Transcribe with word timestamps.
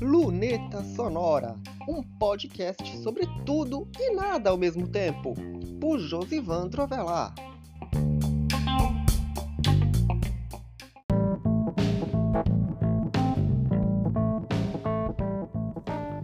Luneta 0.00 0.84
Sonora, 0.94 1.56
um 1.88 2.02
podcast 2.02 2.98
sobre 2.98 3.26
tudo 3.44 3.88
e 3.98 4.14
nada 4.14 4.50
ao 4.50 4.56
mesmo 4.56 4.86
tempo, 4.86 5.34
por 5.80 5.98
Josivan 5.98 6.68
Trovelar. 6.68 7.34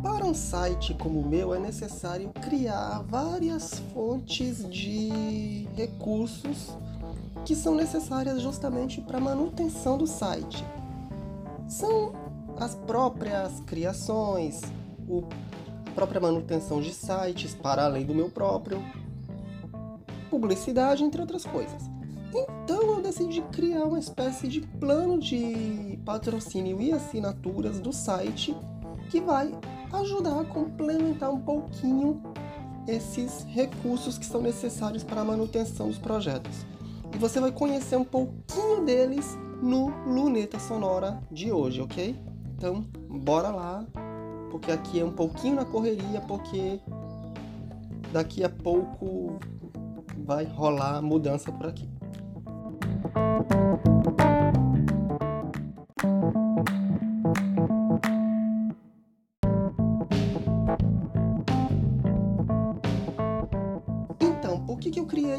Para 0.03 0.25
um 0.25 0.35
site 0.35 0.95
como 0.95 1.21
o 1.21 1.29
meu 1.29 1.55
é 1.55 1.59
necessário 1.59 2.31
criar 2.41 3.03
várias 3.09 3.81
fontes 3.93 4.69
de 4.71 5.67
recursos 5.77 6.77
que 7.45 7.55
são 7.55 7.75
necessárias 7.75 8.41
justamente 8.41 9.01
para 9.01 9.19
a 9.19 9.21
manutenção 9.21 9.99
do 9.99 10.07
site. 10.07 10.65
São 11.69 12.13
as 12.59 12.75
próprias 12.75 13.61
criações, 13.67 14.63
a 15.87 15.91
própria 15.91 16.21
manutenção 16.21 16.81
de 16.81 16.93
sites 16.93 17.55
para 17.55 17.85
além 17.85 18.07
do 18.07 18.15
meu 18.15 18.31
próprio, 18.31 18.83
publicidade, 20.31 21.05
entre 21.05 21.21
outras 21.21 21.45
coisas. 21.45 21.83
Então 22.35 22.97
eu 22.97 23.01
decidi 23.01 23.41
criar 23.53 23.85
uma 23.85 23.99
espécie 23.99 24.49
de 24.49 24.61
plano 24.61 25.21
de 25.21 25.99
patrocínio 26.05 26.81
e 26.81 26.93
assinaturas 26.93 27.79
do 27.79 27.93
site 27.93 28.57
que 29.11 29.21
vai 29.21 29.53
ajudar 29.93 30.41
a 30.41 30.45
complementar 30.45 31.31
um 31.31 31.41
pouquinho 31.41 32.21
esses 32.89 33.45
recursos 33.45 34.19
que 34.19 34.27
são 34.27 34.43
necessários 34.43 35.05
para 35.05 35.21
a 35.21 35.25
manutenção 35.25 35.89
dos 35.89 35.99
projetos. 35.99 36.67
E 37.15 37.19
você 37.19 37.39
vai 37.39 37.53
conhecer 37.53 37.97
um 37.97 38.05
pouquinho 38.05 38.85
deles 38.85 39.39
no 39.63 39.87
Luneta 40.05 40.59
Sonora 40.59 41.23
de 41.31 41.53
hoje, 41.53 41.81
ok? 41.81 42.17
Então, 42.57 42.85
bora 43.09 43.51
lá, 43.51 43.87
porque 44.51 44.73
aqui 44.73 44.99
é 44.99 45.05
um 45.05 45.13
pouquinho 45.13 45.55
na 45.55 45.65
correria, 45.65 46.21
porque 46.23 46.81
daqui 48.13 48.43
a 48.43 48.49
pouco 48.49 49.39
vai 50.25 50.45
rolar 50.45 51.01
mudança 51.01 51.53
por 51.53 51.69
aqui. 51.69 51.89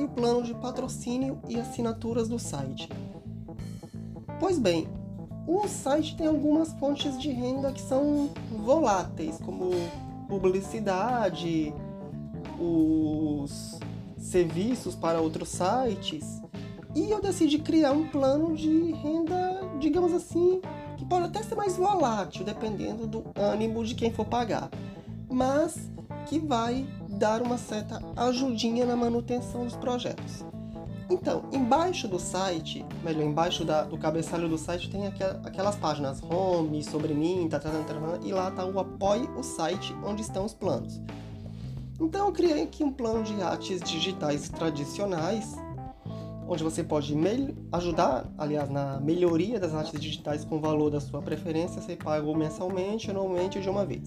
O 0.04 0.10
plano 0.10 0.44
de 0.44 0.54
patrocínio 0.56 1.40
e 1.48 1.60
assinaturas 1.60 2.28
do 2.28 2.38
site? 2.38 2.90
Pois 4.40 4.60
bem, 4.60 4.88
o 5.48 5.68
site 5.68 6.18
tem 6.18 6.28
algumas 6.28 6.74
fontes 6.74 7.20
de 7.20 7.30
renda 7.30 7.72
que 7.72 7.82
são 7.82 8.30
voláteis, 8.52 9.38
como 9.38 9.72
publicidade, 10.28 11.74
os 12.60 13.80
serviços 14.18 14.96
para 14.96 15.22
outros 15.22 15.50
sites. 15.50 16.42
E 16.96 17.12
eu 17.12 17.22
decidi 17.22 17.60
criar 17.60 17.92
um 17.92 18.08
plano 18.08 18.56
de 18.56 18.92
renda, 18.94 19.62
digamos 19.80 20.14
assim, 20.14 20.62
que 20.98 21.06
pode 21.06 21.26
até 21.26 21.44
ser 21.44 21.56
mais 21.56 21.78
volátil, 21.78 22.44
dependendo 22.44 23.06
do 23.06 23.24
ânimo 23.36 23.84
de 23.84 23.94
quem 23.94 24.12
for 24.12 24.26
pagar, 24.26 24.70
mas 25.30 25.92
que 26.26 26.40
vai 26.40 26.88
dar 27.16 27.42
uma 27.42 27.58
certa 27.58 28.02
ajudinha 28.16 28.86
na 28.86 28.96
manutenção 28.96 29.64
dos 29.64 29.76
projetos. 29.76 30.46
Então, 31.10 31.44
embaixo 31.52 32.08
do 32.08 32.20
site, 32.20 32.84
melhor, 33.04 33.24
embaixo 33.24 33.64
da, 33.64 33.84
do 33.84 33.98
cabeçalho 33.98 34.50
do 34.50 34.58
site 34.58 34.90
tem 34.90 35.06
aquelas 35.06 35.76
páginas 35.76 36.22
home, 36.24 36.84
sobre 36.84 37.14
mim, 37.14 37.48
tá, 37.48 37.60
tá, 37.60 37.70
tá, 37.70 37.84
tá, 37.84 38.20
e 38.24 38.32
lá 38.32 38.50
tá 38.50 38.66
o 38.66 38.80
apoie 38.80 39.30
o 39.38 39.44
site, 39.44 39.96
onde 40.04 40.24
estão 40.24 40.46
os 40.46 40.54
planos. 40.54 41.00
Então 42.00 42.28
eu 42.28 42.34
criei 42.34 42.64
aqui 42.64 42.84
um 42.84 42.92
plano 42.92 43.24
de 43.24 43.40
artes 43.42 43.82
digitais 43.82 44.50
tradicionais, 44.50 45.56
onde 46.48 46.64
você 46.64 46.84
pode 46.84 47.16
ajudar, 47.72 48.26
aliás, 48.38 48.70
na 48.70 49.00
melhoria 49.00 49.60
das 49.60 49.74
artes 49.74 50.00
digitais 50.00 50.44
com 50.44 50.58
o 50.58 50.60
valor 50.60 50.90
da 50.90 51.00
sua 51.00 51.22
preferência, 51.22 51.82
você 51.82 51.96
paga 51.96 52.26
mensalmente, 52.36 53.12
anualmente 53.12 53.58
ou 53.58 53.64
de 53.64 53.70
uma 53.70 53.86
vez. 53.86 54.04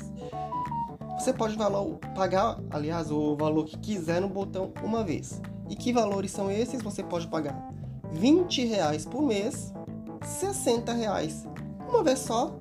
Você 1.19 1.33
pode 1.33 1.57
valor, 1.57 1.99
pagar, 2.15 2.61
aliás, 2.71 3.11
o 3.11 3.35
valor 3.35 3.65
que 3.65 3.77
quiser 3.77 4.21
no 4.21 4.29
botão 4.29 4.73
uma 4.85 5.03
vez. 5.03 5.43
E 5.69 5.75
que 5.75 5.93
valores 5.93 6.31
são 6.31 6.49
esses? 6.49 6.81
Você 6.81 7.03
pode 7.03 7.27
pagar 7.27 7.73
20 8.13 8.65
reais 8.65 9.05
por 9.05 9.21
mês, 9.23 9.75
60 10.23 10.93
reais 10.93 11.45
uma 11.89 12.05
vez 12.05 12.21
só, 12.21 12.57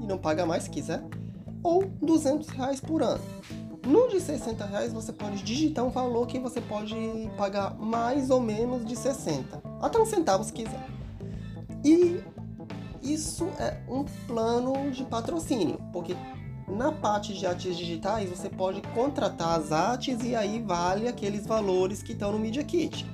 e 0.00 0.06
não 0.06 0.16
paga 0.16 0.46
mais 0.46 0.62
se 0.62 0.70
quiser, 0.70 1.04
ou 1.62 1.84
200 2.00 2.48
reais 2.48 2.80
por 2.80 3.02
ano. 3.02 3.22
No 3.86 4.08
de 4.08 4.18
60 4.18 4.64
reais 4.64 4.92
você 4.94 5.12
pode 5.12 5.42
digitar 5.42 5.84
um 5.84 5.90
valor 5.90 6.26
que 6.26 6.38
você 6.38 6.60
pode 6.60 6.96
pagar 7.36 7.76
mais 7.78 8.30
ou 8.30 8.40
menos 8.40 8.84
de 8.84 8.96
60, 8.96 9.62
até 9.80 9.98
um 9.98 10.06
centavo 10.06 10.42
se 10.42 10.52
quiser. 10.52 10.86
E 11.84 12.22
isso 13.02 13.46
é 13.58 13.78
um 13.88 14.04
plano 14.26 14.90
de 14.90 15.04
patrocínio, 15.04 15.78
porque 15.92 16.16
na 16.70 16.92
parte 16.92 17.34
de 17.34 17.46
artes 17.46 17.76
digitais, 17.76 18.30
você 18.30 18.48
pode 18.48 18.80
contratar 18.94 19.58
as 19.58 19.72
artes 19.72 20.22
e 20.22 20.34
aí 20.34 20.62
vale 20.62 21.08
aqueles 21.08 21.46
valores 21.46 22.02
que 22.02 22.12
estão 22.12 22.32
no 22.32 22.38
Media 22.38 22.64
Kit. 22.64 23.06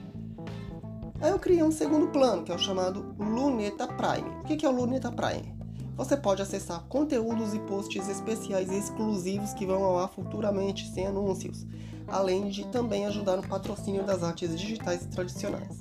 Aí 1.21 1.31
eu 1.31 1.39
criei 1.39 1.63
um 1.63 1.73
segundo 1.73 2.09
plano, 2.09 2.45
que 2.45 2.53
é 2.53 2.55
o 2.55 2.59
chamado 2.59 3.15
Luneta 3.19 3.87
Prime. 3.87 4.29
O 4.41 4.45
que 4.45 4.65
é 4.65 4.69
o 4.69 4.73
Luneta 4.73 5.11
Prime? 5.11 5.57
Você 5.97 6.15
pode 6.15 6.43
acessar 6.43 6.85
conteúdos 6.89 7.55
e 7.55 7.59
posts 7.61 8.07
especiais 8.07 8.71
e 8.71 8.79
exclusivos 8.79 9.55
que 9.55 9.65
vão 9.65 9.83
ao 9.83 9.99
ar 9.99 10.11
futuramente, 10.11 10.91
sem 10.91 11.07
anúncios, 11.07 11.67
além 12.07 12.49
de 12.49 12.67
também 12.67 13.07
ajudar 13.07 13.37
no 13.37 13.49
patrocínio 13.49 14.05
das 14.05 14.23
artes 14.23 14.59
digitais 14.59 15.07
tradicionais. 15.07 15.79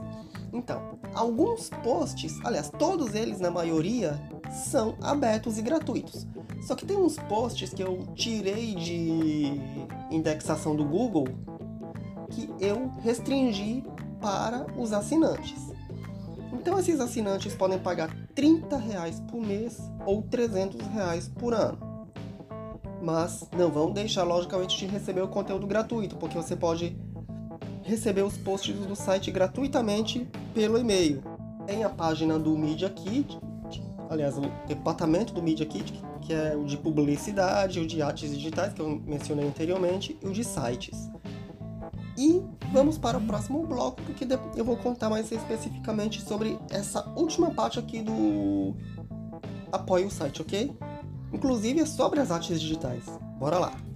Então, 0.54 0.98
alguns 1.14 1.70
posts, 1.84 2.40
aliás, 2.46 2.70
todos 2.70 3.14
eles 3.14 3.42
na 3.42 3.52
maioria, 3.52 4.18
são 4.52 4.96
abertos 5.02 5.58
e 5.58 5.62
gratuitos. 5.62 6.28
Só 6.62 6.76
que 6.76 6.86
tem 6.86 6.98
uns 6.98 7.18
posts 7.18 7.74
que 7.74 7.84
eu 7.84 8.08
tirei 8.16 8.76
de 8.76 9.62
indexação 10.10 10.76
do 10.76 10.84
Google 10.84 11.28
que 12.30 12.50
eu 12.60 12.92
restringi 13.02 13.84
para 14.20 14.66
os 14.78 14.92
assinantes. 14.92 15.74
Então 16.54 16.80
esses 16.80 17.00
assinantes 17.00 17.54
podem 17.54 17.78
pagar 17.78 18.10
30 18.34 18.78
reais 18.78 19.20
por 19.32 19.40
mês 19.40 19.80
ou 20.06 20.24
300 20.24 20.82
reais 20.88 21.28
por 21.28 21.54
ano. 21.54 21.78
Mas 23.02 23.48
não 23.56 23.70
vão 23.70 23.92
deixar 23.92 24.24
logicamente 24.24 24.78
de 24.78 24.88
receber 24.88 25.22
o 25.22 25.28
conteúdo 25.28 25.68
gratuito, 25.68 26.16
porque 26.16 26.36
você 26.36 26.56
pode 26.56 26.98
receber 27.84 28.24
os 28.24 28.36
posts 28.36 28.76
do 28.76 28.96
site 28.96 29.30
gratuitamente 29.30 30.28
pelo 30.56 30.78
e-mail. 30.80 31.22
Tem 31.68 31.84
a 31.84 31.90
página 31.90 32.40
do 32.40 32.58
Media 32.58 32.90
Kit, 32.90 33.40
aliás, 34.10 34.38
o 34.38 34.42
departamento 34.68 35.34
do 35.34 35.42
Media 35.42 35.66
Kit, 35.66 36.02
que 36.22 36.34
é 36.34 36.56
o 36.56 36.66
de 36.66 36.78
publicidade, 36.78 37.80
o 37.80 37.88
de 37.88 38.02
artes 38.02 38.32
digitais, 38.32 38.74
que 38.74 38.82
eu 38.82 39.02
mencionei 39.06 39.48
anteriormente, 39.48 40.18
e 40.22 40.28
o 40.28 40.32
de 40.32 40.44
sites. 40.44 41.10
E 42.18 42.42
vamos 42.72 42.98
para 42.98 43.18
o 43.18 43.22
próximo 43.22 43.66
bloco, 43.66 44.02
porque 44.04 44.26
eu 44.56 44.64
vou 44.64 44.78
contar 44.78 45.10
mais 45.10 45.32
especificamente 45.32 46.22
sobre 46.22 46.58
essa 46.72 47.08
última 47.16 47.52
parte 47.52 47.78
aqui 47.78 48.02
do 48.02 48.74
Apoie 49.72 50.06
o 50.06 50.12
site, 50.12 50.42
ok? 50.42 50.76
Inclusive 51.34 51.82
é 51.82 51.86
sobre 51.86 52.20
as 52.20 52.32
artes 52.32 52.62
digitais. 52.62 53.04
Bora 53.38 53.60
lá! 53.60 53.95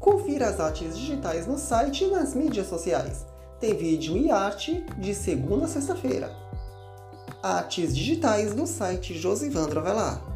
Confira 0.00 0.48
as 0.48 0.58
artes 0.58 0.98
digitais 0.98 1.46
no 1.46 1.56
site 1.56 2.02
e 2.02 2.08
nas 2.08 2.34
mídias 2.34 2.66
sociais. 2.66 3.24
Tem 3.60 3.76
vídeo 3.76 4.16
e 4.16 4.28
arte 4.28 4.84
de 4.98 5.14
segunda 5.14 5.66
a 5.66 5.68
sexta-feira. 5.68 6.34
Artes 7.40 7.94
digitais 7.94 8.56
no 8.56 8.66
site 8.66 9.14
Josivandro 9.14 9.78
Avelar. 9.78 10.35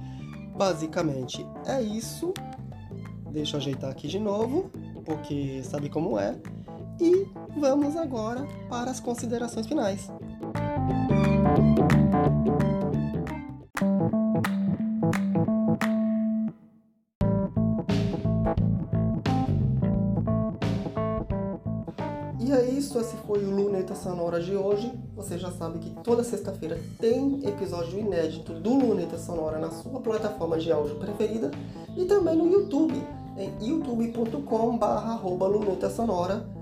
Basicamente 0.55 1.45
é 1.67 1.83
isso. 1.83 2.33
Deixa 3.31 3.57
eu 3.57 3.59
ajeitar 3.59 3.91
aqui 3.91 4.07
de 4.07 4.17
novo, 4.17 4.71
porque 5.05 5.61
sabe 5.63 5.87
como 5.87 6.17
é. 6.17 6.35
E 6.99 7.27
vamos 7.57 7.97
agora 7.97 8.47
para 8.69 8.91
as 8.91 8.99
considerações 8.99 9.65
finais. 9.65 10.11
E 22.39 22.51
é 22.51 22.69
isso, 22.69 22.99
esse 22.99 23.15
foi 23.25 23.43
o 23.43 23.49
Luneta 23.49 23.95
Sonora 23.95 24.39
de 24.39 24.55
hoje. 24.55 24.93
Você 25.15 25.35
já 25.37 25.51
sabe 25.51 25.79
que 25.79 25.89
toda 26.03 26.23
sexta-feira 26.23 26.79
tem 26.99 27.41
episódio 27.45 27.99
inédito 27.99 28.53
do 28.53 28.75
Luneta 28.75 29.17
Sonora 29.17 29.57
na 29.57 29.71
sua 29.71 29.99
plataforma 29.99 30.59
de 30.59 30.71
áudio 30.71 30.97
preferida 30.97 31.49
e 31.97 32.05
também 32.05 32.37
no 32.37 32.49
YouTube, 32.49 33.03
em 33.35 33.51
youtube.com/luneta 33.67 35.89
sonora 35.89 36.56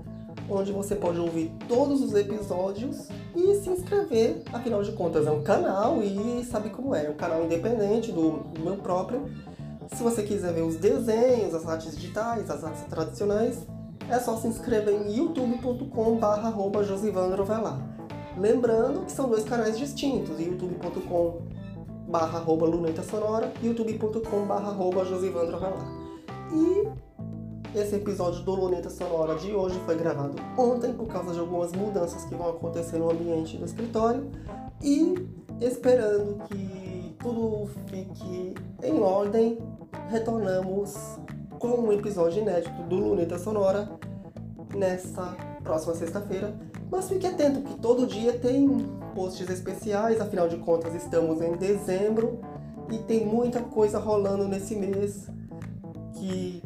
onde 0.48 0.72
você 0.72 0.94
pode 0.94 1.18
ouvir 1.18 1.52
todos 1.68 2.00
os 2.02 2.14
episódios 2.14 3.08
e 3.34 3.54
se 3.56 3.68
inscrever. 3.70 4.42
Afinal 4.52 4.82
de 4.82 4.92
contas, 4.92 5.26
é 5.26 5.30
um 5.30 5.42
canal 5.42 6.02
e 6.02 6.44
sabe 6.44 6.70
como 6.70 6.94
é, 6.94 7.06
é 7.06 7.10
um 7.10 7.14
canal 7.14 7.44
independente 7.44 8.12
do, 8.12 8.38
do 8.54 8.60
meu 8.60 8.76
próprio. 8.76 9.30
Se 9.94 10.02
você 10.02 10.22
quiser 10.22 10.52
ver 10.52 10.62
os 10.62 10.76
desenhos, 10.76 11.54
as 11.54 11.66
artes 11.66 11.96
digitais, 11.96 12.50
as 12.50 12.64
artes 12.64 12.82
tradicionais, 12.84 13.66
é 14.08 14.18
só 14.18 14.36
se 14.36 14.46
inscrever 14.46 14.94
em 14.94 15.16
youtube.com.br 15.16 16.82
josivandrovelar. 16.82 17.78
Lembrando 18.38 19.04
que 19.04 19.12
são 19.12 19.28
dois 19.28 19.44
canais 19.44 19.78
distintos, 19.78 20.38
youtube.com 20.38 21.40
barra 22.08 22.38
luneta 22.40 23.02
sonora 23.02 23.52
e 23.60 23.66
youtube.com 23.66 24.46
barra 24.46 24.72
josivandrovelar. 25.04 25.86
E 26.52 26.88
esse 27.78 27.94
episódio 27.94 28.42
do 28.42 28.54
Luneta 28.54 28.88
Sonora 28.88 29.34
de 29.34 29.52
hoje 29.52 29.78
foi 29.84 29.96
gravado 29.96 30.34
ontem 30.56 30.94
por 30.94 31.06
causa 31.08 31.34
de 31.34 31.38
algumas 31.38 31.72
mudanças 31.72 32.24
que 32.24 32.34
vão 32.34 32.48
acontecer 32.48 32.96
no 32.96 33.10
ambiente 33.10 33.58
do 33.58 33.66
escritório 33.66 34.30
e 34.82 35.14
esperando 35.60 36.42
que 36.48 37.14
tudo 37.18 37.68
fique 37.86 38.54
em 38.82 39.00
ordem, 39.00 39.58
retornamos 40.08 40.94
com 41.58 41.68
um 41.68 41.92
episódio 41.92 42.40
inédito 42.40 42.82
do 42.84 42.96
Luneta 42.96 43.38
Sonora 43.38 43.90
nessa 44.74 45.36
próxima 45.62 45.94
sexta-feira. 45.94 46.54
Mas 46.90 47.08
fique 47.08 47.26
atento 47.26 47.60
que 47.60 47.78
todo 47.78 48.06
dia 48.06 48.38
tem 48.38 48.86
posts 49.14 49.50
especiais, 49.50 50.18
afinal 50.18 50.48
de 50.48 50.56
contas 50.56 50.94
estamos 50.94 51.42
em 51.42 51.52
dezembro 51.56 52.38
e 52.90 52.96
tem 52.98 53.26
muita 53.26 53.60
coisa 53.60 53.98
rolando 53.98 54.48
nesse 54.48 54.74
mês 54.76 55.28
que 56.14 56.62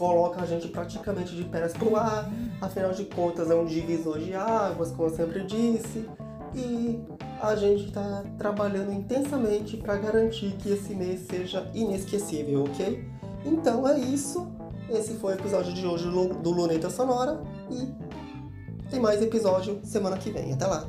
coloca 0.00 0.40
a 0.40 0.46
gente 0.46 0.66
praticamente 0.68 1.36
de 1.36 1.44
pernas 1.44 1.74
pro 1.74 1.94
ar, 1.94 2.26
afinal 2.58 2.90
de 2.92 3.04
contas 3.04 3.50
é 3.50 3.54
um 3.54 3.66
divisor 3.66 4.18
de 4.18 4.32
águas, 4.32 4.90
como 4.92 5.10
eu 5.10 5.14
sempre 5.14 5.44
disse, 5.44 6.08
e 6.54 6.98
a 7.38 7.54
gente 7.54 7.88
está 7.88 8.24
trabalhando 8.38 8.90
intensamente 8.90 9.76
para 9.76 9.96
garantir 9.96 10.52
que 10.52 10.70
esse 10.70 10.94
mês 10.94 11.26
seja 11.30 11.70
inesquecível, 11.74 12.64
ok? 12.64 13.04
Então 13.44 13.86
é 13.86 13.98
isso. 13.98 14.50
Esse 14.88 15.14
foi 15.18 15.34
o 15.34 15.38
episódio 15.38 15.74
de 15.74 15.86
hoje 15.86 16.10
do 16.10 16.50
Luneta 16.50 16.88
Sonora 16.88 17.38
e 17.70 18.88
tem 18.88 18.98
mais 18.98 19.20
episódio 19.20 19.80
semana 19.84 20.16
que 20.16 20.30
vem. 20.30 20.54
Até 20.54 20.66
lá! 20.66 20.88